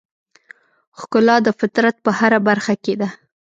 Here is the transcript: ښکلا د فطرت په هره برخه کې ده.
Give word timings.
ښکلا 0.99 1.37
د 1.43 1.47
فطرت 1.59 1.95
په 2.05 2.11
هره 2.19 2.39
برخه 2.47 2.73
کې 2.83 2.93
ده. 3.01 3.09